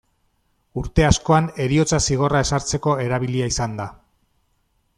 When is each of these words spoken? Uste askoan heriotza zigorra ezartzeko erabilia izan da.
Uste 0.81 1.03
askoan 1.09 1.49
heriotza 1.65 1.99
zigorra 2.05 2.41
ezartzeko 2.47 2.97
erabilia 3.05 3.51
izan 3.53 3.77
da. 3.83 3.87